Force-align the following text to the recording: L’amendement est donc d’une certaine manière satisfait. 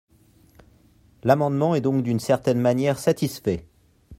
L’amendement 1.21 1.75
est 1.75 1.81
donc 1.81 2.01
d’une 2.01 2.19
certaine 2.19 2.59
manière 2.59 2.97
satisfait. 2.97 3.67